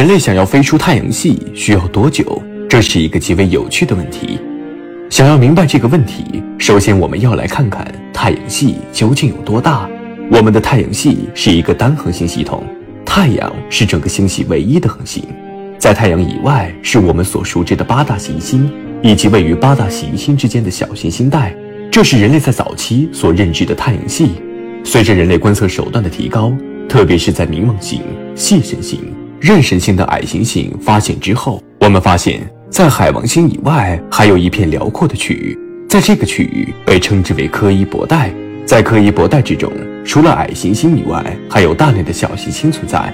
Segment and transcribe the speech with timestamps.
[0.00, 2.42] 人类想要飞出太阳系需要多久？
[2.66, 4.40] 这是一个极为有趣的问题。
[5.10, 9.86] 想要明白这个问题，首先我们要来看看太阳系究竟有多大。
[10.30, 12.64] 我们的太阳系是一个单恒星系统，
[13.04, 15.22] 太阳是整个星系唯一的恒星。
[15.76, 18.72] 在太阳以外，是我们所熟知的八大行星，
[19.02, 21.54] 以及位于八大行星之间的小行星带。
[21.92, 24.30] 这是人类在早期所认知的太阳系。
[24.82, 26.50] 随着人类观测手段的提高，
[26.88, 28.00] 特别是在冥王星、
[28.34, 28.98] 系神星、
[29.40, 35.58] 妊神星的矮行星发现之后，我们发现，在海王星以外，还有一片辽阔的区域，
[35.88, 38.30] 在这个区域被称之为柯伊伯带。
[38.66, 39.72] 在柯伊伯带之中，
[40.04, 43.12] 除了矮行星以外，还有大量的小行星存在。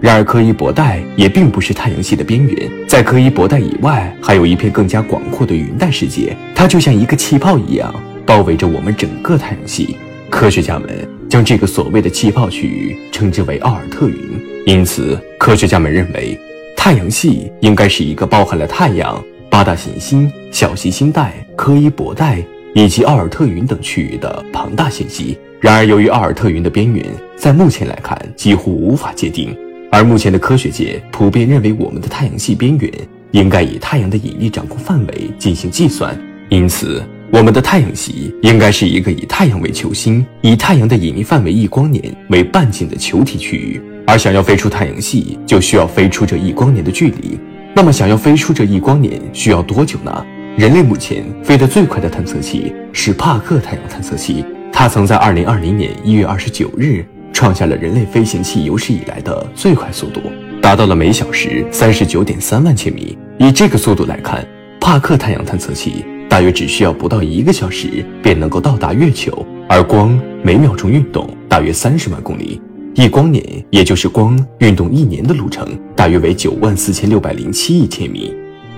[0.00, 9.94] 然而，柯伊伯带也并不是太阳系的边缘，在柯伊伯带以外，还有一片更加广阔的云带世界，它就像一个气泡一样，包围着我们整个太阳系。
[10.30, 10.88] 科学家们
[11.28, 14.29] 将这个所谓的气泡区域称之为奥尔特云。
[14.66, 16.38] 因此，科学家们认为，
[16.76, 22.44] 太阳系应该是一个包含了太阳、八大行星、小行星带、柯伊伯带。
[22.72, 25.36] 以及奥尔特云等区域的庞大信息。
[25.60, 27.04] 然而，由于奥尔特云的边缘
[27.36, 29.56] 在目前来看几乎无法界定，
[29.90, 32.92] 而目前的科学界普遍认为我们的太阳系边缘
[33.32, 36.16] 应该以太阳的引力掌控范围进行计算。
[36.48, 43.80] 因此，我们的太阳系应该是一个以太阳为球心、以太阳的引力范围一光年为半径的球体区域。
[44.10, 47.38] 而想要飞出太阳系，就需要飞出这一光年的距离。
[47.72, 50.26] 那么，想要飞出这一光年需要多久呢？
[50.58, 60.20] 人类目前飞得最快的探测器是帕克太阳探测器，它曾在2020年1月29日创下了人类飞行器有史以来的最快速度，
[60.60, 63.16] 达到了每小时39.3万千米。
[63.38, 64.44] 以这个速度来看，
[64.80, 72.60] 帕克太阳探测器大约只需要不到一个小时便能够到达月球，而光每秒钟运动大约30万公里，
[72.94, 78.34] 一光年也就是光运动一年的路程大约为9万4607亿千米。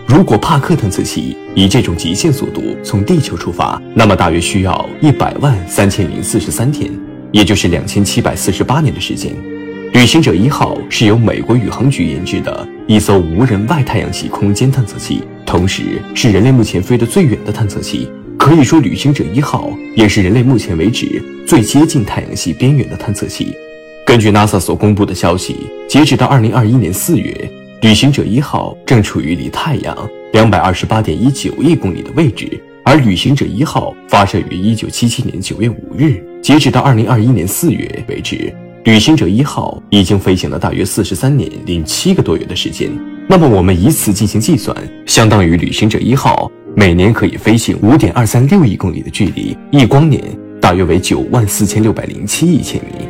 [0.06, 6.90] 如果帕克探测器以这种极限速度从地球出发，那么大约需要一百万三千零四十三天，
[7.30, 9.32] 也就是两千七百四十八年的时间。
[9.94, 18.08] 旅行者一号是由美国宇航局研制的一艘无人外太阳系空间探测器，同时是人类目前飞得最远的探测器。
[18.38, 23.54] 可以说，旅行者一号也是人类目前为止最接近太阳系边缘的探测器。
[24.04, 25.56] 根据 NASA 所公布的消息，
[25.88, 27.50] 截止到二零二一年四月。
[27.82, 32.48] 旅行者一号正处于离太阳两百二十八点一九亿公里的位置，
[32.84, 36.22] 而旅行者一号发射于一九七七年九月五日。
[36.40, 38.54] 截止到二零二一年四月为止，
[38.84, 42.88] 旅行者一号已经飞行了大约四十三年零七个多月的时间。
[43.28, 50.22] 那么，我们以此进行计算，相当于旅行者一号每年可以飞行五点二三六亿公里的距离，一光年
[50.60, 53.01] 大约为九万四千六百零七亿千米。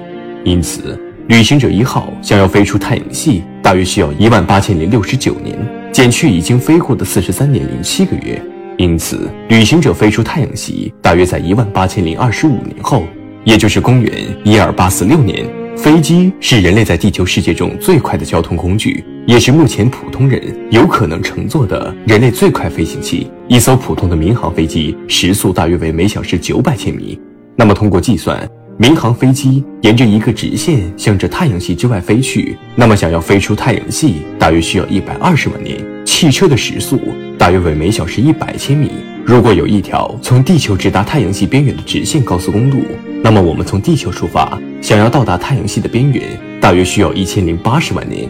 [0.44, 0.98] 因此，
[1.28, 3.42] 旅行者一号想要飞出太阳系。
[3.62, 5.56] 大约需要一万八千零六十九年，
[5.92, 8.42] 减去已经飞过的四十三年零七个月，
[8.76, 13.04] 因此旅行者飞出太阳系大约在一万八千零二十五年后，
[13.44, 15.48] 也就是公元一二八四六年。
[15.76, 23.30] 飞机是人类在地球世界中最快的交通工具，也是目前普通人有可能乘坐的人类最快飞行器。
[23.46, 27.18] 一艘普通的民航飞机时速大约为每小时九百千米。
[27.54, 28.48] 那么通过计算。
[28.78, 35.78] 民航飞机沿着一个直线向着太阳系之外飞去，那么想要飞出太阳系，大约需要一百二十万年。
[36.04, 37.00] 汽车的时速
[37.38, 38.90] 大约为每小时一百千米。
[39.24, 42.82] 如果有一条从地球直达太阳系边缘的直线高速公路，
[43.22, 46.22] 那么我们从地球出发，想要到达太阳系的边缘，
[46.60, 48.28] 大约需要一千零八十万年。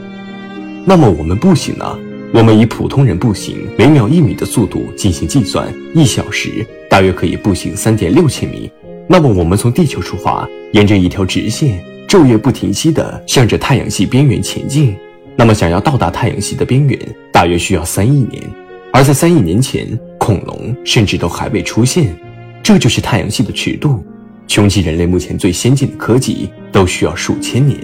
[0.85, 1.99] 那么我们步行呢？
[2.35, 8.71] 我们以普通人步行每秒一米的速度进行计算，一小时大约可以步行三点六千米。
[9.13, 11.79] 那么，我们从地球出发，沿着一条直线，
[12.09, 14.97] 昼夜不停息地向着太阳系边缘前进。
[15.37, 16.99] 那么，想要到达太阳系的边缘，
[17.31, 18.43] 大约需要三亿年。
[18.91, 19.87] 而在三亿年前，
[20.17, 22.17] 恐龙甚至都还未出现。
[22.63, 24.03] 这就是太阳系的尺度。
[24.49, 27.79] 穷极人类目前最先进的科技，都需要数千年。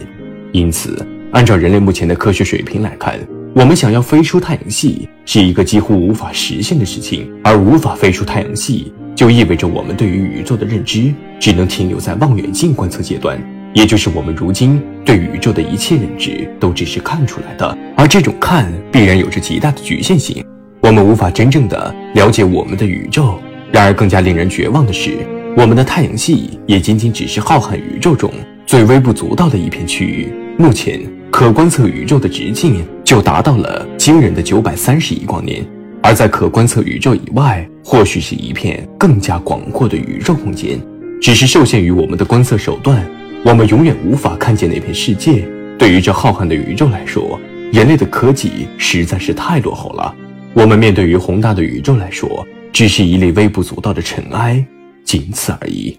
[0.53, 3.21] 因此，按照人类目前的科学水平来看，
[3.55, 7.31] 我们想要飞出太阳系，是一个几乎无法实现的事情。
[7.45, 8.95] 而无法飞出太阳系。
[9.19, 13.37] 就意味着我们对于宇宙的认知只能停留在望远镜观测阶段，
[13.75, 20.45] 也就是我们如今对宇宙的一切认知都只是看出来的，而这种看必然有着极大的局限性，
[20.83, 23.41] 我们无法真正的了解我们的宇宙。
[23.73, 25.19] 然而，更加令人绝望的是，
[25.57, 28.33] 我们的太阳系也仅仅只是浩瀚宇宙中
[28.67, 30.33] 最微不足道的一片区域。
[30.57, 35.67] 目前可观测宇宙的直径就达到了惊人的九百三十亿光年。
[36.01, 40.79] 而在可观测宇宙以外，或许是一片更加广阔的宇宙空间，
[41.23, 43.03] 只是受限于我们的观测手段，
[43.43, 45.49] 我们永远无法看见那片世界。
[45.79, 47.41] 对于这浩瀚的宇宙来说，
[47.73, 50.15] 人类的科技实在是太落后了。
[50.53, 54.63] 我们面对于宏大的宇宙来说，只是一粒微不足道的尘埃，
[55.03, 55.99] 仅此而已。